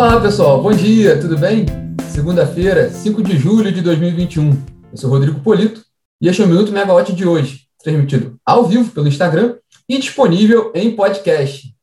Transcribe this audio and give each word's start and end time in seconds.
Olá, 0.00 0.18
pessoal. 0.18 0.62
Bom 0.62 0.72
dia, 0.72 1.20
tudo 1.20 1.36
bem? 1.36 1.66
Segunda-feira, 2.08 2.88
5 2.88 3.22
de 3.22 3.36
julho 3.36 3.70
de 3.70 3.82
2021. 3.82 4.50
Eu 4.92 4.96
sou 4.96 5.10
Rodrigo 5.10 5.40
Polito 5.40 5.84
e 6.18 6.26
este 6.26 6.40
é 6.40 6.46
o 6.46 6.48
Minuto 6.48 6.72
Megawatt 6.72 7.12
de 7.12 7.28
hoje, 7.28 7.66
transmitido 7.84 8.40
ao 8.42 8.64
vivo 8.64 8.90
pelo 8.92 9.06
Instagram 9.06 9.56
e 9.86 9.98
disponível 9.98 10.72
em 10.74 10.96
podcast. 10.96 11.76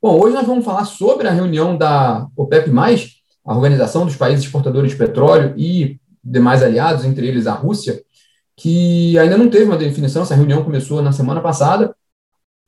Bom, 0.00 0.18
hoje 0.18 0.34
nós 0.34 0.46
vamos 0.46 0.64
falar 0.64 0.86
sobre 0.86 1.28
a 1.28 1.30
reunião 1.30 1.76
da 1.76 2.26
OPEP+, 2.34 2.70
a 3.44 3.54
Organização 3.54 4.06
dos 4.06 4.16
Países 4.16 4.46
Exportadores 4.46 4.92
de 4.92 4.96
Petróleo 4.96 5.52
e 5.58 6.00
demais 6.24 6.62
aliados, 6.62 7.04
entre 7.04 7.28
eles 7.28 7.46
a 7.46 7.52
Rússia, 7.52 8.02
que 8.56 9.18
ainda 9.18 9.36
não 9.36 9.50
teve 9.50 9.66
uma 9.66 9.76
definição, 9.76 10.22
essa 10.22 10.34
reunião 10.34 10.64
começou 10.64 11.02
na 11.02 11.12
semana 11.12 11.42
passada, 11.42 11.94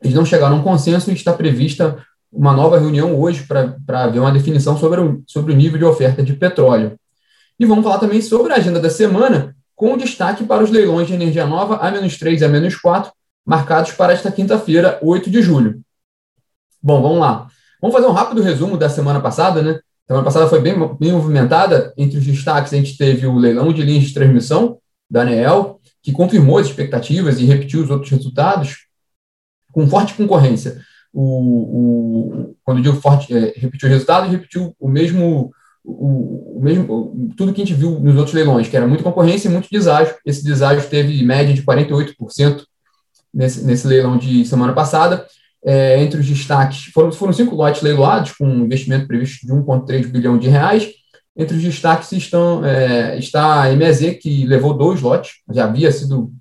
eles 0.03 0.15
não 0.15 0.27
chegaram 0.27 0.57
a 0.57 0.59
um 0.59 0.63
consenso 0.63 1.11
e 1.11 1.15
está 1.15 1.33
prevista 1.33 2.05
uma 2.33 2.53
nova 2.53 2.79
reunião 2.79 3.19
hoje 3.19 3.45
para 3.45 4.07
ver 4.07 4.21
uma 4.21 4.33
definição 4.33 4.79
sobre 4.79 5.01
o, 5.01 5.23
sobre 5.27 5.53
o 5.53 5.57
nível 5.57 5.79
de 5.79 5.85
oferta 5.85 6.23
de 6.23 6.33
petróleo. 6.35 6.97
E 7.59 7.67
vamos 7.67 7.85
falar 7.85 7.99
também 7.99 8.23
sobre 8.23 8.53
a 8.53 8.57
agenda 8.57 8.81
da 8.81 8.89
semana, 8.89 9.55
com 9.75 9.97
destaque 9.97 10.45
para 10.45 10.63
os 10.63 10.71
leilões 10.71 11.09
de 11.09 11.15
energia 11.15 11.47
nova 11.47 11.77
A-3 11.77 12.41
e 12.41 12.45
A-4, 12.45 13.11
marcados 13.45 13.93
para 13.93 14.13
esta 14.13 14.31
quinta-feira, 14.31 14.99
8 15.03 15.31
de 15.31 15.43
julho. 15.43 15.81
Bom, 16.83 17.03
vamos 17.03 17.19
lá. 17.19 17.49
Vamos 17.81 17.95
fazer 17.95 18.07
um 18.07 18.13
rápido 18.13 18.43
resumo 18.43 18.77
da 18.77 18.89
semana 18.89 19.21
passada, 19.21 19.63
né? 19.63 19.81
Semana 20.07 20.25
passada 20.25 20.49
foi 20.49 20.61
bem, 20.61 20.75
bem 20.99 21.13
movimentada. 21.13 21.93
Entre 21.97 22.19
os 22.19 22.25
destaques, 22.25 22.73
a 22.73 22.77
gente 22.77 22.97
teve 22.97 23.27
o 23.27 23.37
leilão 23.37 23.73
de 23.73 23.83
linhas 23.83 24.05
de 24.05 24.15
transmissão 24.15 24.79
da 25.11 25.23
ANEEL, 25.23 25.81
que 26.03 26.13
confirmou 26.13 26.59
as 26.59 26.67
expectativas 26.67 27.39
e 27.39 27.45
repetiu 27.45 27.83
os 27.83 27.91
outros 27.91 28.11
resultados, 28.11 28.87
com 29.73 29.89
forte 29.89 30.15
concorrência 30.15 30.81
o, 31.13 31.23
o 31.23 32.57
quando 32.65 32.79
eu 32.79 32.85
digo 32.85 33.01
forte, 33.01 33.35
é, 33.37 33.53
repetiu 33.57 33.89
o 33.89 33.93
resultado, 33.93 34.31
repetiu 34.31 34.75
o 34.79 34.89
mesmo, 34.89 35.51
o, 35.85 36.59
o, 36.59 36.61
mesmo, 36.63 37.33
tudo 37.37 37.53
que 37.53 37.63
a 37.63 37.65
gente 37.65 37.77
viu 37.77 37.99
nos 37.99 38.17
outros 38.17 38.35
leilões, 38.35 38.69
que 38.69 38.77
era 38.77 38.87
muita 38.87 39.03
concorrência 39.03 39.49
e 39.49 39.51
muito 39.51 39.69
deságio. 39.71 40.15
Esse 40.25 40.45
deságio 40.45 40.89
teve 40.89 41.23
média 41.25 41.53
de 41.53 41.63
48% 41.63 42.63
nesse, 43.33 43.65
nesse 43.65 43.87
leilão 43.87 44.17
de 44.17 44.45
semana 44.45 44.73
passada. 44.73 45.27
É, 45.63 46.03
entre 46.03 46.21
os 46.21 46.27
destaques, 46.27 46.85
foram, 46.87 47.13
foram 47.13 47.33
cinco 47.33 47.55
lotes 47.55 47.83
leiloados, 47.83 48.33
com 48.33 48.47
um 48.47 48.65
investimento 48.65 49.07
previsto 49.07 49.47
de 49.47 49.53
1,3 49.53 50.07
bilhão 50.07 50.39
de 50.39 50.49
reais. 50.49 50.89
Entre 51.37 51.57
os 51.57 51.63
destaques 51.63 52.13
estão, 52.13 52.65
é, 52.65 53.19
está 53.19 53.65
a 53.65 53.73
MZ, 53.75 54.19
que 54.21 54.47
levou 54.47 54.75
dois 54.75 55.01
lotes, 55.01 55.33
já 55.53 55.65
havia 55.65 55.93
sido 55.93 56.33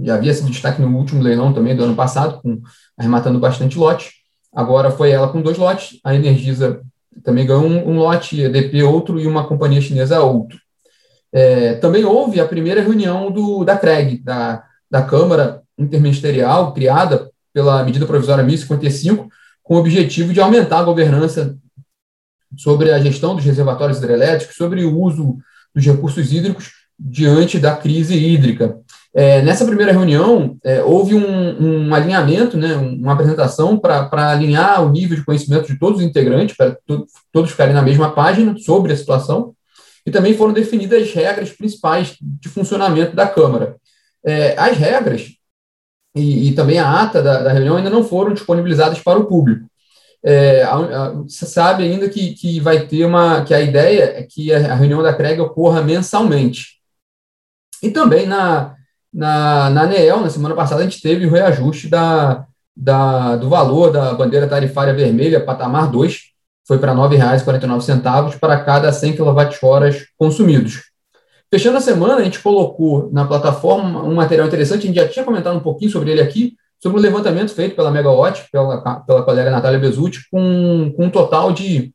já 0.00 0.14
havia 0.14 0.32
sido 0.32 0.50
destaque 0.50 0.80
no 0.80 0.96
último 0.96 1.22
leilão 1.22 1.52
também 1.52 1.74
do 1.74 1.84
ano 1.84 1.94
passado, 1.94 2.40
com, 2.40 2.60
arrematando 2.96 3.38
bastante 3.38 3.76
lote. 3.78 4.12
Agora 4.54 4.90
foi 4.90 5.10
ela 5.10 5.28
com 5.28 5.42
dois 5.42 5.58
lotes, 5.58 5.98
a 6.04 6.14
Energisa 6.14 6.80
também 7.22 7.46
ganhou 7.46 7.64
um, 7.64 7.90
um 7.90 7.98
lote, 7.98 8.44
a 8.44 8.48
DP 8.48 8.82
outro 8.82 9.20
e 9.20 9.26
uma 9.26 9.46
companhia 9.46 9.80
chinesa 9.80 10.20
outro. 10.20 10.58
É, 11.32 11.74
também 11.74 12.04
houve 12.04 12.40
a 12.40 12.48
primeira 12.48 12.80
reunião 12.80 13.30
do, 13.30 13.64
da 13.64 13.76
CREG, 13.76 14.18
da, 14.18 14.64
da 14.90 15.02
Câmara 15.02 15.62
Interministerial, 15.76 16.72
criada 16.72 17.30
pela 17.52 17.82
medida 17.84 18.06
provisória 18.06 18.44
1055, 18.44 19.28
com 19.62 19.74
o 19.74 19.78
objetivo 19.78 20.32
de 20.32 20.40
aumentar 20.40 20.78
a 20.78 20.84
governança 20.84 21.56
sobre 22.56 22.90
a 22.90 22.98
gestão 22.98 23.34
dos 23.34 23.44
reservatórios 23.44 23.98
hidrelétricos, 23.98 24.56
sobre 24.56 24.84
o 24.84 24.98
uso 24.98 25.38
dos 25.74 25.84
recursos 25.84 26.32
hídricos 26.32 26.72
diante 26.98 27.58
da 27.58 27.76
crise 27.76 28.16
hídrica. 28.16 28.78
É, 29.14 29.42
nessa 29.42 29.64
primeira 29.64 29.90
reunião, 29.90 30.56
é, 30.62 30.82
houve 30.82 31.14
um, 31.14 31.88
um, 31.88 31.94
alinhamento, 31.94 32.56
né, 32.56 32.74
uma 32.76 33.14
apresentação 33.14 33.78
para 33.78 34.30
alinhar 34.30 34.84
o 34.84 34.90
nível 34.90 35.16
de 35.16 35.24
conhecimento 35.24 35.66
de 35.66 35.78
todos 35.78 36.00
os 36.00 36.04
integrantes, 36.04 36.56
para 36.56 36.76
to, 36.86 37.06
todos 37.32 37.50
ficarem 37.50 37.74
na 37.74 37.82
mesma 37.82 38.12
página 38.12 38.56
sobre 38.58 38.92
a 38.92 38.96
situação, 38.96 39.54
e 40.04 40.10
também 40.10 40.34
foram 40.34 40.52
definidas 40.52 41.02
as 41.02 41.12
regras 41.12 41.50
principais 41.50 42.16
de 42.20 42.48
funcionamento 42.48 43.16
da 43.16 43.26
Câmara. 43.26 43.76
É, 44.24 44.58
as 44.58 44.76
regras 44.76 45.32
e, 46.14 46.48
e, 46.48 46.54
também 46.54 46.78
a 46.78 47.02
ata 47.02 47.22
da, 47.22 47.42
da, 47.42 47.52
reunião 47.52 47.76
ainda 47.76 47.90
não 47.90 48.02
foram 48.02 48.32
disponibilizadas 48.32 49.00
para 49.00 49.18
o 49.18 49.26
público. 49.26 49.66
É, 50.24 50.64
você 51.22 51.46
sabe 51.46 51.84
ainda 51.84 52.08
que, 52.08 52.34
que 52.34 52.58
vai 52.60 52.86
ter 52.86 53.04
uma. 53.04 53.44
que 53.44 53.54
a 53.54 53.60
ideia 53.60 54.18
é 54.18 54.22
que 54.22 54.52
a, 54.52 54.72
a 54.72 54.74
reunião 54.74 55.02
da 55.02 55.14
CREG 55.14 55.40
ocorra 55.40 55.80
mensalmente. 55.80 56.78
E 57.82 57.90
também 57.90 58.26
na, 58.26 58.74
na, 59.12 59.70
na 59.70 59.82
ANEEL, 59.82 60.20
na 60.20 60.30
semana 60.30 60.54
passada, 60.54 60.80
a 60.80 60.84
gente 60.84 61.00
teve 61.00 61.26
o 61.26 61.30
reajuste 61.30 61.88
da, 61.88 62.46
da, 62.76 63.36
do 63.36 63.48
valor 63.48 63.90
da 63.90 64.12
bandeira 64.14 64.46
tarifária 64.46 64.94
vermelha, 64.94 65.44
patamar 65.44 65.90
2, 65.90 66.28
foi 66.66 66.78
para 66.78 66.92
R$ 66.92 66.98
9,49 66.98 68.38
para 68.38 68.62
cada 68.62 68.92
100 68.92 69.16
kWh 69.16 70.04
consumidos. 70.16 70.82
Fechando 71.50 71.78
a 71.78 71.80
semana, 71.80 72.16
a 72.16 72.22
gente 72.22 72.40
colocou 72.40 73.08
na 73.10 73.24
plataforma 73.24 74.02
um 74.02 74.14
material 74.14 74.46
interessante, 74.46 74.84
a 74.84 74.86
gente 74.86 74.96
já 74.96 75.08
tinha 75.08 75.24
comentado 75.24 75.56
um 75.56 75.62
pouquinho 75.62 75.90
sobre 75.90 76.10
ele 76.10 76.20
aqui, 76.20 76.54
sobre 76.80 76.98
o 76.98 77.02
levantamento 77.02 77.54
feito 77.54 77.74
pela 77.74 77.90
Megawatt, 77.90 78.48
pela, 78.52 79.00
pela 79.00 79.22
colega 79.22 79.50
Natália 79.50 79.78
Bezutti, 79.78 80.20
com, 80.30 80.92
com 80.94 81.06
um 81.06 81.10
total 81.10 81.50
de, 81.52 81.92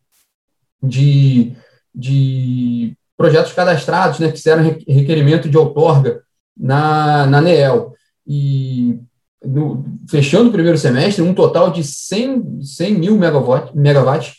de, 0.81 1.53
de 1.94 2.97
projetos 3.16 3.53
cadastrados, 3.53 4.19
né, 4.19 4.30
que 4.30 4.38
fizeram 4.38 4.63
requerimento 4.63 5.47
de 5.47 5.57
outorga 5.57 6.24
na, 6.58 7.25
na 7.25 7.41
NEEL. 7.41 7.94
E 8.25 9.00
no, 9.44 9.84
fechando 10.09 10.50
o 10.50 10.52
primeiro 10.52 10.78
semestre, 10.78 11.22
um 11.22 11.34
total 11.34 11.72
de 11.72 11.84
100, 11.84 12.62
100 12.64 12.94
mil 12.96 13.18
megawatts, 13.18 13.74
megawatts 13.74 14.34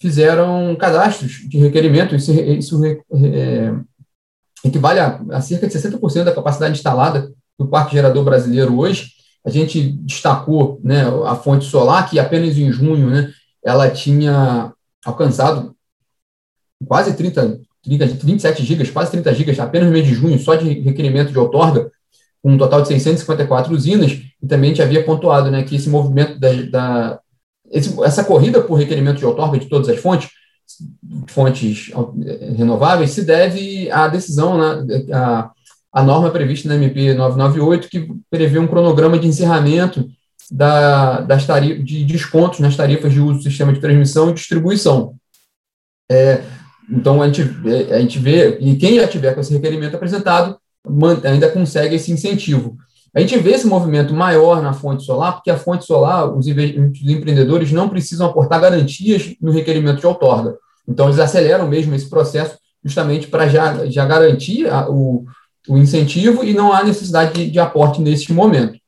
fizeram 0.00 0.76
cadastros 0.76 1.48
de 1.48 1.58
requerimento. 1.58 2.14
Isso, 2.14 2.32
isso 2.32 2.84
é, 2.84 3.74
equivale 4.64 5.00
a, 5.00 5.20
a 5.30 5.40
cerca 5.40 5.66
de 5.66 5.72
60% 5.72 6.24
da 6.24 6.34
capacidade 6.34 6.76
instalada 6.76 7.32
do 7.58 7.68
parque 7.68 7.92
gerador 7.92 8.24
brasileiro 8.24 8.78
hoje. 8.78 9.12
A 9.44 9.50
gente 9.50 9.92
destacou 10.02 10.80
né, 10.84 11.04
a 11.26 11.34
fonte 11.34 11.64
solar, 11.64 12.08
que 12.08 12.18
apenas 12.18 12.58
em 12.58 12.70
junho 12.70 13.08
né, 13.08 13.32
ela 13.64 13.90
tinha 13.90 14.72
alcançado 15.04 15.74
quase 16.86 17.14
30, 17.14 17.60
30, 17.82 18.06
27 18.06 18.64
gigas, 18.64 18.90
quase 18.90 19.10
30 19.12 19.34
gigas, 19.34 19.58
apenas 19.58 19.88
no 19.88 19.92
mês 19.92 20.06
de 20.06 20.14
junho, 20.14 20.38
só 20.38 20.54
de 20.54 20.80
requerimento 20.80 21.32
de 21.32 21.38
outorga, 21.38 21.90
com 22.42 22.52
um 22.52 22.58
total 22.58 22.82
de 22.82 22.88
654 22.88 23.74
usinas, 23.74 24.12
e 24.42 24.46
também 24.46 24.70
gente 24.70 24.82
havia 24.82 25.04
pontuado 25.04 25.50
né, 25.50 25.62
que 25.62 25.76
esse 25.76 25.88
movimento 25.88 26.38
da, 26.38 26.52
da 26.70 27.20
esse, 27.70 27.94
essa 28.02 28.24
corrida 28.24 28.60
por 28.60 28.74
requerimento 28.74 29.18
de 29.18 29.26
outorga 29.26 29.58
de 29.58 29.66
todas 29.66 29.88
as 29.88 29.98
fontes, 29.98 30.30
fontes 31.28 31.90
renováveis, 32.56 33.10
se 33.10 33.22
deve 33.22 33.90
à 33.90 34.08
decisão, 34.08 34.58
né, 34.58 35.04
a, 35.12 35.50
a 35.92 36.02
norma 36.02 36.30
prevista 36.30 36.68
na 36.68 36.76
MP 36.76 37.14
998, 37.14 37.88
que 37.88 38.08
prevê 38.30 38.58
um 38.58 38.66
cronograma 38.66 39.18
de 39.18 39.28
encerramento 39.28 40.08
da, 40.50 41.20
das 41.20 41.46
tarifas, 41.46 41.84
de 41.84 42.04
descontos 42.04 42.58
nas 42.60 42.76
tarifas 42.76 43.12
de 43.12 43.20
uso 43.20 43.38
do 43.38 43.42
sistema 43.42 43.72
de 43.72 43.80
transmissão 43.80 44.30
e 44.30 44.34
distribuição. 44.34 45.14
É, 46.10 46.42
então, 46.90 47.22
a 47.22 47.26
gente, 47.26 47.42
a 47.92 48.00
gente 48.00 48.18
vê, 48.18 48.58
e 48.60 48.74
quem 48.76 48.96
já 48.96 49.06
tiver 49.06 49.32
com 49.32 49.40
esse 49.40 49.52
requerimento 49.52 49.94
apresentado, 49.94 50.58
ainda 51.24 51.48
consegue 51.50 51.94
esse 51.94 52.10
incentivo. 52.10 52.76
A 53.14 53.20
gente 53.20 53.38
vê 53.38 53.52
esse 53.52 53.66
movimento 53.66 54.12
maior 54.12 54.60
na 54.60 54.72
fonte 54.72 55.04
solar, 55.04 55.34
porque 55.34 55.50
a 55.50 55.58
fonte 55.58 55.84
solar, 55.84 56.32
os, 56.36 56.46
empreendedores 56.48 57.70
não 57.70 57.88
precisam 57.88 58.26
aportar 58.26 58.60
garantias 58.60 59.34
no 59.40 59.52
requerimento 59.52 60.00
de 60.00 60.06
outorga. 60.06 60.56
Então, 60.88 61.06
eles 61.06 61.20
aceleram 61.20 61.68
mesmo 61.68 61.94
esse 61.94 62.08
processo 62.08 62.58
justamente 62.84 63.28
para 63.28 63.46
já, 63.46 63.86
já 63.86 64.04
garantir 64.04 64.66
a, 64.68 64.88
o, 64.88 65.24
o 65.68 65.76
incentivo 65.76 66.42
e 66.42 66.52
não 66.52 66.72
há 66.72 66.82
necessidade 66.82 67.34
de, 67.34 67.50
de 67.50 67.58
aporte 67.60 68.00
nesse 68.00 68.32
momento. 68.32 68.78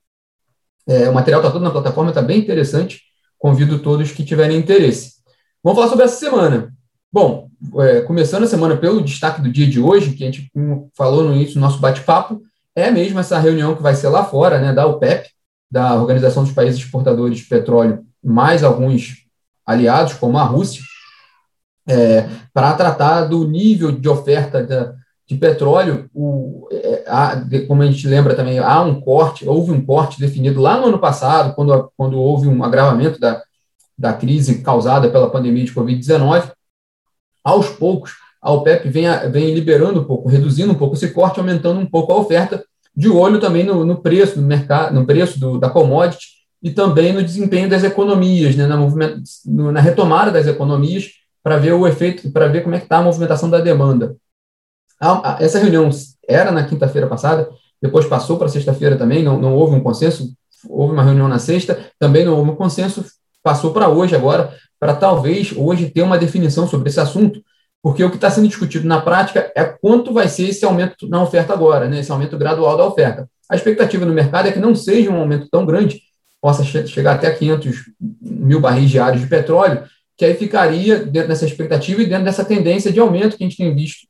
É, 0.89 1.09
o 1.09 1.15
material 1.15 1.41
está 1.41 1.53
todo 1.53 1.63
na 1.63 1.71
plataforma, 1.71 2.11
está 2.11 2.23
bem 2.23 2.39
interessante. 2.39 3.01
Convido 3.39 3.79
todos 3.79 4.11
que 4.11 4.25
tiverem 4.25 4.59
interesse. 4.59 5.15
Vamos 5.63 5.79
falar 5.79 5.91
sobre 5.91 6.05
essa 6.05 6.17
semana. 6.17 6.73
Bom, 7.13 7.49
é, 7.79 8.01
começando 8.03 8.45
a 8.45 8.49
semana 8.49 8.77
pelo 8.77 9.03
destaque 9.03 9.41
do 9.41 9.51
dia 9.51 9.67
de 9.67 9.81
hoje, 9.81 10.13
que 10.13 10.25
a 10.25 10.27
gente 10.27 10.51
falou 10.97 11.25
no 11.25 11.35
início 11.35 11.55
do 11.55 11.61
nosso 11.61 11.79
bate-papo, 11.79 12.43
é 12.75 12.91
mesmo 12.91 13.21
essa 13.21 13.39
reunião 13.39 13.75
que 13.75 13.83
vai 13.83 13.95
ser 13.95 14.09
lá 14.09 14.25
fora, 14.25 14.59
né, 14.59 14.73
da 14.73 14.87
OPEP, 14.87 15.29
da 15.71 15.95
Organização 15.95 16.43
dos 16.43 16.53
Países 16.53 16.81
Exportadores 16.81 17.39
de 17.39 17.45
Petróleo, 17.45 18.05
mais 18.23 18.65
alguns 18.65 19.25
aliados, 19.65 20.15
como 20.15 20.39
a 20.39 20.45
Rússia, 20.45 20.83
é, 21.89 22.29
para 22.53 22.75
tratar 22.75 23.25
do 23.25 23.47
nível 23.47 23.93
de 23.93 24.09
oferta 24.09 24.63
da, 24.63 24.95
de 25.27 25.37
petróleo. 25.37 26.09
O, 26.15 26.69
é, 26.71 27.05
há, 27.07 27.35
de, 27.35 27.61
como 27.67 27.83
a 27.83 27.87
gente 27.87 28.07
lembra 28.07 28.35
também, 28.35 28.59
há 28.59 28.83
um 28.83 29.01
corte, 29.01 29.49
houve 29.49 29.73
um 29.73 29.85
corte 29.85 30.21
definido 30.21 30.61
lá 30.61 30.79
no 30.79 30.89
ano 30.89 30.99
passado, 30.99 31.55
quando, 31.55 31.93
quando 31.97 32.19
houve 32.19 32.49
um 32.49 32.63
agravamento 32.65 33.19
da, 33.19 33.43
da 33.97 34.13
crise 34.13 34.63
causada 34.63 35.09
pela 35.11 35.31
pandemia 35.31 35.65
de 35.65 35.73
Covid-19 35.73 36.51
aos 37.45 37.69
poucos, 37.69 38.13
a 38.41 38.51
OPEP 38.53 38.89
vem, 38.89 39.07
vem 39.31 39.55
liberando 39.55 40.01
um 40.01 40.05
pouco, 40.05 40.29
reduzindo 40.29 40.73
um 40.73 40.77
pouco 40.77 40.97
esse 40.97 41.11
corte, 41.11 41.39
aumentando 41.39 41.79
um 41.79 41.87
pouco 41.87 42.13
a 42.13 42.17
oferta, 42.17 42.65
de 42.95 43.09
olho 43.09 43.41
também 43.41 43.65
no, 43.65 43.85
no 43.85 44.03
preço 44.03 44.41
do 44.41 44.47
mercado, 44.47 44.95
no 44.95 45.07
preço 45.07 45.39
do, 45.39 45.59
da 45.59 45.71
commodity, 45.71 46.27
e 46.63 46.71
também 46.71 47.13
no 47.13 47.23
desempenho 47.23 47.69
das 47.69 47.83
economias, 47.83 48.55
né, 48.55 48.67
na, 48.67 48.77
na 49.73 49.81
retomada 49.81 50.31
das 50.31 50.47
economias, 50.47 51.11
para 51.43 51.57
ver 51.57 51.73
o 51.73 51.87
efeito, 51.87 52.31
para 52.31 52.47
ver 52.47 52.63
como 52.63 52.75
é 52.75 52.79
que 52.79 52.85
está 52.85 52.99
a 52.99 53.03
movimentação 53.03 53.51
da 53.51 53.61
demanda. 53.61 54.17
Essa 55.41 55.59
reunião 55.59 55.91
era 56.29 56.53
na 56.53 56.65
quinta-feira 56.65 57.09
passada, 57.09 57.49
depois 57.81 58.07
passou 58.07 58.39
para 58.39 58.49
sexta-feira 58.49 58.97
também, 58.97 59.25
não, 59.25 59.41
não 59.41 59.55
houve 59.55 59.75
um 59.75 59.81
consenso, 59.81 60.33
houve 60.69 60.93
uma 60.93 61.03
reunião 61.03 61.27
na 61.27 61.41
sexta, 61.41 61.91
também 61.99 62.25
não 62.25 62.37
houve 62.37 62.51
um 62.51 62.55
consenso, 62.55 63.05
passou 63.43 63.73
para 63.73 63.89
hoje 63.89 64.15
agora, 64.15 64.55
para 64.83 64.97
talvez 64.97 65.55
hoje 65.57 65.91
ter 65.91 66.03
uma 66.03 66.19
definição 66.19 66.67
sobre 66.67 66.89
esse 66.89 66.99
assunto, 66.99 67.41
porque 67.81 68.03
o 68.03 68.11
que 68.11 68.17
está 68.17 68.29
sendo 68.29 68.49
discutido 68.49 68.85
na 68.85 69.01
prática 69.01 69.53
é 69.55 69.63
quanto 69.63 70.13
vai 70.13 70.27
ser 70.27 70.49
esse 70.49 70.65
aumento 70.65 71.09
na 71.09 71.23
oferta 71.23 71.53
agora, 71.53 71.89
né, 71.89 72.01
esse 72.01 72.11
aumento 72.11 72.37
gradual 72.37 72.77
da 72.77 72.85
oferta. 72.85 73.31
A 73.49 73.55
expectativa 73.55 74.05
no 74.05 74.13
mercado 74.13 74.49
é 74.49 74.51
que 74.51 74.59
não 74.59 74.75
seja 74.75 75.09
um 75.09 75.21
aumento 75.21 75.47
tão 75.49 75.65
grande, 75.65 76.03
possa 76.41 76.65
chegar 76.65 77.15
até 77.15 77.31
500 77.31 77.77
mil 78.21 78.59
barris 78.59 78.91
diários 78.91 79.23
de 79.23 79.29
petróleo, 79.29 79.85
que 80.17 80.25
aí 80.25 80.35
ficaria 80.35 80.99
dentro 80.99 81.29
dessa 81.29 81.45
expectativa 81.45 82.03
e 82.03 82.07
dentro 82.07 82.25
dessa 82.25 82.45
tendência 82.45 82.93
de 82.93 82.99
aumento 82.99 83.37
que 83.37 83.45
a 83.45 83.49
gente 83.49 83.59
tem 83.59 83.73
visto 83.73 84.09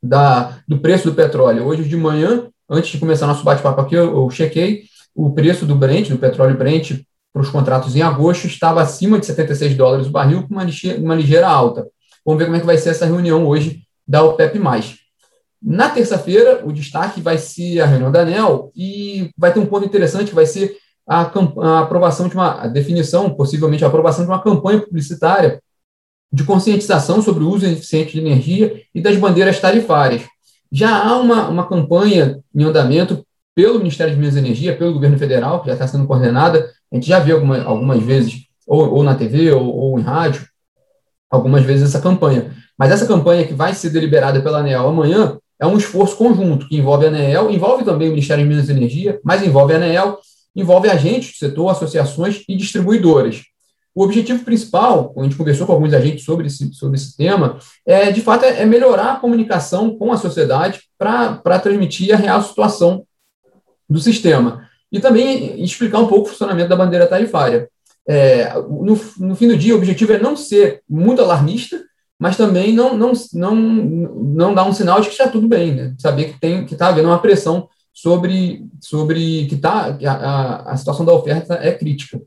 da, 0.00 0.60
do 0.68 0.78
preço 0.78 1.10
do 1.10 1.16
petróleo. 1.16 1.64
Hoje 1.64 1.82
de 1.88 1.96
manhã, 1.96 2.46
antes 2.70 2.92
de 2.92 2.98
começar 2.98 3.26
nosso 3.26 3.42
bate-papo 3.42 3.80
aqui, 3.80 3.96
eu, 3.96 4.14
eu 4.14 4.30
chequei 4.30 4.84
o 5.12 5.32
preço 5.32 5.66
do 5.66 5.74
Brent, 5.74 6.08
do 6.08 6.18
petróleo 6.18 6.56
Brent, 6.56 7.02
para 7.32 7.42
os 7.42 7.48
contratos 7.48 7.96
em 7.96 8.02
agosto, 8.02 8.46
estava 8.46 8.82
acima 8.82 9.18
de 9.18 9.26
76 9.26 9.74
dólares 9.74 10.06
o 10.06 10.10
barril, 10.10 10.46
com 10.46 10.54
uma, 10.54 10.66
uma 10.98 11.14
ligeira 11.14 11.48
alta. 11.48 11.86
Vamos 12.24 12.38
ver 12.38 12.44
como 12.44 12.56
é 12.56 12.60
que 12.60 12.66
vai 12.66 12.78
ser 12.78 12.90
essa 12.90 13.06
reunião 13.06 13.46
hoje 13.46 13.82
da 14.06 14.22
OPEP+. 14.22 14.60
Na 15.62 15.88
terça-feira, 15.88 16.62
o 16.64 16.72
destaque 16.72 17.20
vai 17.20 17.38
ser 17.38 17.80
a 17.80 17.86
reunião 17.86 18.10
da 18.10 18.20
ANEL 18.20 18.70
e 18.76 19.30
vai 19.38 19.52
ter 19.52 19.60
um 19.60 19.66
ponto 19.66 19.86
interessante 19.86 20.28
que 20.28 20.34
vai 20.34 20.46
ser 20.46 20.76
a, 21.08 21.20
a 21.22 21.80
aprovação 21.80 22.28
de 22.28 22.34
uma 22.34 22.62
a 22.62 22.66
definição, 22.66 23.30
possivelmente 23.30 23.84
a 23.84 23.88
aprovação 23.88 24.24
de 24.24 24.30
uma 24.30 24.42
campanha 24.42 24.80
publicitária 24.80 25.60
de 26.32 26.44
conscientização 26.44 27.20
sobre 27.20 27.44
o 27.44 27.48
uso 27.48 27.66
eficiente 27.66 28.12
de 28.12 28.20
energia 28.20 28.82
e 28.94 29.00
das 29.00 29.16
bandeiras 29.16 29.60
tarifárias. 29.60 30.22
Já 30.70 31.06
há 31.06 31.18
uma, 31.20 31.48
uma 31.48 31.68
campanha 31.68 32.40
em 32.54 32.64
andamento 32.64 33.24
pelo 33.54 33.78
Ministério 33.78 34.14
de 34.14 34.18
Minas 34.18 34.34
e 34.34 34.38
Energia, 34.38 34.76
pelo 34.76 34.94
governo 34.94 35.18
federal, 35.18 35.60
que 35.60 35.66
já 35.66 35.74
está 35.74 35.86
sendo 35.86 36.06
coordenada, 36.06 36.70
a 36.92 36.94
gente 36.94 37.08
já 37.08 37.18
viu 37.18 37.36
alguma, 37.36 37.62
algumas 37.62 38.02
vezes, 38.02 38.42
ou, 38.66 38.96
ou 38.96 39.02
na 39.02 39.14
TV 39.14 39.50
ou, 39.50 39.64
ou, 39.64 39.98
em 39.98 40.02
rádio, 40.02 40.46
algumas 41.30 41.64
vezes 41.64 41.88
essa 41.88 42.00
campanha. 42.00 42.54
Mas 42.78 42.90
essa 42.90 43.06
campanha 43.06 43.46
que 43.46 43.54
vai 43.54 43.72
ser 43.72 43.90
deliberada 43.90 44.42
pela 44.42 44.58
ANEEL 44.58 44.88
amanhã 44.88 45.38
é 45.58 45.66
um 45.66 45.78
esforço 45.78 46.16
conjunto, 46.16 46.68
que 46.68 46.76
envolve 46.76 47.06
a 47.06 47.08
ANEEL, 47.08 47.50
envolve 47.50 47.84
também 47.84 48.08
o 48.08 48.10
Ministério 48.10 48.44
de 48.44 48.48
Minas 48.48 48.68
e 48.68 48.72
Energia, 48.72 49.18
mas 49.24 49.42
envolve 49.42 49.72
a 49.72 49.76
ANEEL, 49.76 50.18
envolve 50.54 50.90
agentes 50.90 51.32
do 51.32 51.36
setor, 51.38 51.70
associações 51.70 52.42
e 52.46 52.54
distribuidoras. 52.54 53.42
O 53.94 54.04
objetivo 54.04 54.44
principal, 54.44 55.14
a 55.16 55.22
gente 55.22 55.36
conversou 55.36 55.66
com 55.66 55.72
alguns 55.72 55.92
agentes 55.94 56.24
sobre 56.24 56.46
esse, 56.46 56.72
sobre 56.74 56.96
esse 56.96 57.16
tema, 57.16 57.58
é, 57.86 58.10
de 58.10 58.20
fato, 58.20 58.44
é, 58.44 58.62
é 58.62 58.66
melhorar 58.66 59.12
a 59.12 59.16
comunicação 59.16 59.96
com 59.96 60.12
a 60.12 60.16
sociedade 60.16 60.80
para 60.98 61.58
transmitir 61.58 62.12
a 62.12 62.16
real 62.16 62.42
situação 62.42 63.04
do 63.88 64.00
sistema. 64.00 64.68
E 64.92 65.00
também 65.00 65.62
explicar 65.62 65.98
um 65.98 66.06
pouco 66.06 66.26
o 66.26 66.30
funcionamento 66.30 66.68
da 66.68 66.76
bandeira 66.76 67.06
tarifária. 67.06 67.68
É, 68.06 68.52
no, 68.54 68.98
no, 69.18 69.34
fim 69.34 69.48
do 69.48 69.56
dia, 69.56 69.74
o 69.74 69.78
objetivo 69.78 70.12
é 70.12 70.18
não 70.18 70.36
ser 70.36 70.82
muito 70.88 71.22
alarmista, 71.22 71.82
mas 72.18 72.36
também 72.36 72.72
não, 72.72 72.96
não, 72.96 73.12
não, 73.32 73.56
não 73.56 74.54
dar 74.54 74.64
um 74.64 74.72
sinal 74.72 75.00
de 75.00 75.06
que 75.06 75.14
está 75.14 75.28
tudo 75.28 75.48
bem, 75.48 75.74
né? 75.74 75.94
saber 75.98 76.32
que 76.32 76.40
tem 76.40 76.66
que 76.66 76.74
está 76.74 76.88
havendo 76.88 77.08
uma 77.08 77.20
pressão 77.20 77.68
sobre, 77.92 78.66
sobre 78.80 79.46
que, 79.46 79.56
tá, 79.56 79.96
a, 80.04 80.72
a 80.72 80.76
situação 80.76 81.04
da 81.04 81.12
oferta 81.12 81.54
é 81.54 81.72
crítica. 81.72 82.20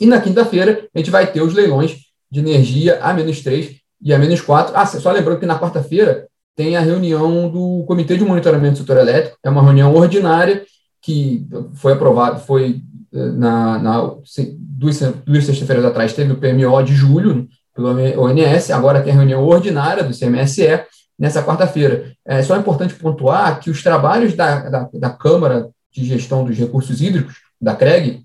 E 0.00 0.06
na 0.06 0.20
quinta-feira, 0.20 0.88
a 0.94 0.98
gente 0.98 1.10
vai 1.10 1.30
ter 1.30 1.42
os 1.42 1.54
leilões 1.54 1.96
de 2.30 2.40
energia 2.40 2.98
a 3.00 3.12
menos 3.12 3.40
3 3.40 3.76
e 4.00 4.12
a 4.12 4.18
menos 4.18 4.40
4. 4.40 4.74
Ah, 4.76 4.86
só 4.86 5.12
lembrando 5.12 5.38
que 5.38 5.46
na 5.46 5.58
quarta-feira 5.58 6.26
tem 6.56 6.76
a 6.76 6.80
reunião 6.80 7.48
do 7.50 7.84
Comitê 7.86 8.16
de 8.16 8.24
Monitoramento 8.24 8.74
do 8.74 8.78
Setor 8.78 8.98
Elétrico, 8.98 9.38
é 9.42 9.50
uma 9.50 9.62
reunião 9.62 9.94
ordinária 9.94 10.64
que 11.02 11.46
foi 11.74 11.92
aprovada, 11.92 12.38
foi 12.38 12.80
eh, 13.12 13.32
na, 13.32 13.78
na 13.78 14.14
duas, 14.58 15.00
duas 15.26 15.44
sexta-feiras 15.44 15.84
atrás, 15.84 16.14
teve 16.14 16.32
o 16.32 16.36
PMO 16.36 16.82
de 16.82 16.94
julho 16.94 17.48
pelo 17.74 17.88
ONS, 17.88 18.70
agora 18.70 19.02
tem 19.02 19.12
a 19.12 19.16
reunião 19.16 19.44
ordinária 19.44 20.04
do 20.04 20.16
CMSE 20.16 20.84
nessa 21.18 21.42
quarta-feira. 21.42 22.12
É 22.24 22.42
só 22.42 22.56
importante 22.56 22.94
pontuar 22.94 23.60
que 23.60 23.70
os 23.70 23.82
trabalhos 23.82 24.34
da, 24.34 24.68
da, 24.68 24.88
da 24.92 25.10
Câmara 25.10 25.70
de 25.90 26.04
Gestão 26.04 26.44
dos 26.44 26.56
Recursos 26.56 27.00
Hídricos, 27.02 27.34
da 27.60 27.74
CREG, 27.74 28.24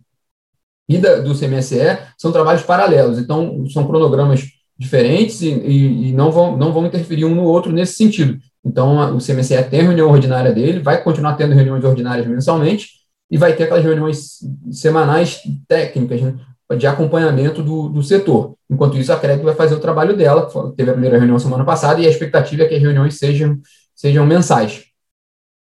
e 0.90 0.98
da, 0.98 1.20
do 1.20 1.38
CMSE 1.38 1.98
são 2.18 2.32
trabalhos 2.32 2.64
paralelos, 2.64 3.20
então 3.20 3.68
são 3.70 3.86
cronogramas 3.86 4.46
diferentes 4.78 5.42
e, 5.42 5.50
e, 5.50 6.10
e, 6.10 6.14
não, 6.14 6.32
vão, 6.32 6.56
não 6.56 6.72
vão 6.72 6.86
interferir 6.86 7.26
um 7.26 7.36
no 7.36 7.44
outro 7.44 7.72
nesse 7.72 7.94
sentido. 7.94 8.40
Então, 8.64 9.16
o 9.16 9.20
CMSE 9.20 9.64
tem 9.70 9.80
a 9.80 9.84
reunião 9.84 10.10
ordinária 10.12 10.52
dele, 10.52 10.80
vai 10.80 11.02
continuar 11.02 11.36
tendo 11.36 11.54
reuniões 11.54 11.84
ordinárias 11.84 12.28
mensalmente 12.28 12.90
e 13.30 13.38
vai 13.38 13.54
ter 13.54 13.64
aquelas 13.64 13.84
reuniões 13.84 14.40
semanais 14.72 15.42
técnicas 15.68 16.22
né, 16.22 16.36
de 16.78 16.88
acompanhamento 16.88 17.64
do, 17.64 17.90
do 17.90 18.04
setor. 18.04 18.56
Enquanto 18.70 18.98
isso, 18.98 19.12
a 19.14 19.18
CREG 19.18 19.44
vai 19.44 19.56
fazer 19.56 19.76
o 19.76 19.80
trabalho 19.80 20.16
dela, 20.16 20.50
teve 20.76 20.90
a 20.90 20.94
primeira 20.94 21.18
reunião 21.18 21.40
semana 21.40 21.64
passada, 21.64 22.02
e 22.02 22.08
a 22.08 22.10
expectativa 22.10 22.64
é 22.64 22.66
que 22.68 22.76
as 22.76 22.82
reuniões 22.82 23.18
sejam, 23.18 23.58
sejam 23.96 24.26
mensais. 24.26 24.86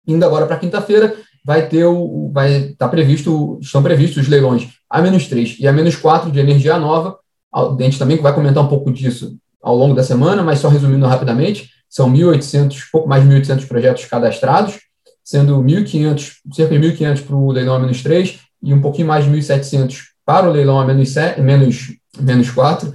Indo 0.06 0.26
agora 0.26 0.46
para 0.46 0.58
quinta-feira, 0.58 1.16
vai 1.46 1.68
ter 1.68 1.86
o, 1.86 2.32
vai 2.34 2.76
tá 2.78 2.88
previsto, 2.88 3.60
estão 3.62 3.82
previstos 3.82 4.24
os 4.24 4.30
leilões 4.30 4.68
a 4.90 5.02
menos 5.02 5.28
3 5.28 5.58
e 5.60 5.68
a 5.68 5.74
menos 5.74 5.96
4 5.96 6.32
de 6.32 6.40
energia 6.40 6.78
nova. 6.78 7.18
A 7.54 7.76
gente 7.80 7.98
também 7.98 8.18
vai 8.18 8.34
comentar 8.34 8.64
um 8.64 8.68
pouco 8.68 8.92
disso 8.92 9.38
ao 9.62 9.76
longo 9.76 9.94
da 9.94 10.04
semana, 10.04 10.44
mas 10.44 10.60
só 10.60 10.68
resumindo 10.68 11.06
rapidamente, 11.06 11.70
são 11.90 12.12
1.800, 12.12 12.84
pouco 12.92 13.10
mais 13.10 13.24
de 13.24 13.30
1.800 13.30 13.68
projetos 13.68 14.06
cadastrados, 14.06 14.80
sendo 15.24 15.62
1.500, 15.64 16.34
cerca 16.54 16.80
de 16.80 16.88
1.500 16.88 17.26
para 17.26 17.36
o 17.36 17.52
leilão 17.52 17.76
a 17.76 17.80
menos 17.80 18.04
3 18.04 18.40
e 18.62 18.74
um 18.74 18.82
pouquinho 18.82 19.08
mais 19.08 19.26
de 19.26 19.32
1.700 19.32 20.10
para 20.26 20.48
o 20.48 20.52
leilão 20.52 20.80
a 20.80 20.86
menos, 20.86 21.10
7, 21.10 21.42
menos, 21.42 21.88
menos 22.20 22.52
4. 22.52 22.94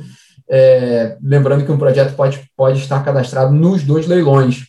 É, 0.49 1.17
lembrando 1.23 1.65
que 1.65 1.73
um 1.73 1.79
projeto 1.79 2.15
pode, 2.15 2.49
pode 2.57 2.79
estar 2.79 3.05
cadastrado 3.05 3.53
nos 3.53 3.83
dois 3.83 4.07
leilões. 4.07 4.69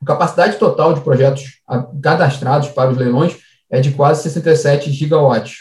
A 0.00 0.06
capacidade 0.06 0.58
total 0.58 0.94
de 0.94 1.00
projetos 1.00 1.60
cadastrados 2.00 2.68
para 2.68 2.90
os 2.90 2.96
leilões 2.96 3.36
é 3.70 3.80
de 3.80 3.90
quase 3.92 4.22
67 4.22 4.92
gigawatts. 4.92 5.56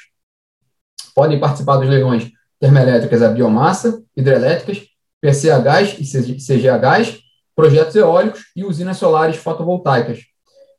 Podem 1.15 1.39
participar 1.39 1.77
dos 1.77 1.89
leilões 1.89 2.29
termoelétricas 2.59 3.21
a 3.23 3.29
biomassa, 3.29 4.03
hidrelétricas, 4.15 4.83
PCA 5.21 5.59
gás 5.59 5.95
e 5.99 6.35
CGA 6.35 6.77
gás, 6.77 7.20
projetos 7.55 7.95
eólicos 7.95 8.41
e 8.55 8.63
usinas 8.63 8.97
solares 8.97 9.37
fotovoltaicas. 9.37 10.19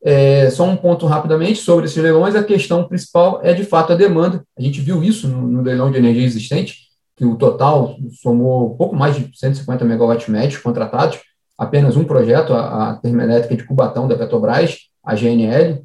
É, 0.04 0.50
só 0.50 0.64
um 0.64 0.76
ponto 0.76 1.06
rapidamente 1.06 1.60
sobre 1.60 1.84
esses 1.84 1.96
leilões, 2.02 2.34
a 2.34 2.42
questão 2.42 2.88
principal 2.88 3.40
é 3.42 3.54
de 3.54 3.64
fato 3.64 3.92
a 3.92 3.96
demanda. 3.96 4.42
A 4.58 4.62
gente 4.62 4.80
viu 4.80 5.02
isso 5.02 5.28
no, 5.28 5.46
no 5.46 5.62
leilão 5.62 5.90
de 5.90 5.98
energia 5.98 6.24
existente, 6.24 6.88
que 7.16 7.24
o 7.24 7.36
total 7.36 7.96
somou 8.20 8.76
pouco 8.76 8.96
mais 8.96 9.14
de 9.14 9.30
150 9.32 9.84
megawatts 9.84 10.28
médios 10.28 10.60
contratados, 10.60 11.20
apenas 11.56 11.96
um 11.96 12.04
projeto, 12.04 12.52
a, 12.52 12.90
a 12.90 12.94
termoelétrica 12.96 13.54
de 13.54 13.64
Cubatão 13.64 14.08
da 14.08 14.16
Petrobras, 14.16 14.78
a 15.04 15.14
GNL, 15.14 15.84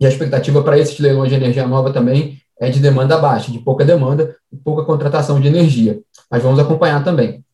e 0.00 0.06
a 0.06 0.08
expectativa 0.08 0.62
para 0.62 0.78
esses 0.78 0.98
leilões 0.98 1.28
de 1.28 1.36
energia 1.36 1.66
nova 1.66 1.92
também 1.92 2.38
é 2.60 2.70
de 2.70 2.80
demanda 2.80 3.18
baixa, 3.18 3.52
de 3.52 3.58
pouca 3.60 3.84
demanda 3.84 4.36
e 4.52 4.56
pouca 4.56 4.84
contratação 4.84 5.40
de 5.40 5.46
energia. 5.46 6.00
Mas 6.30 6.42
vamos 6.42 6.58
acompanhar 6.58 7.02
também. 7.04 7.44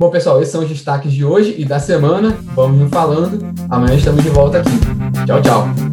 Bom, 0.00 0.08
pessoal, 0.08 0.40
esses 0.40 0.50
são 0.50 0.62
os 0.62 0.68
destaques 0.70 1.12
de 1.12 1.26
hoje 1.26 1.54
e 1.58 1.64
da 1.66 1.78
semana. 1.78 2.34
Vamos 2.56 2.88
falando. 2.88 3.38
Amanhã 3.68 3.96
estamos 3.96 4.24
de 4.24 4.30
volta 4.30 4.60
aqui. 4.60 4.70
Tchau, 5.26 5.42
tchau. 5.42 5.89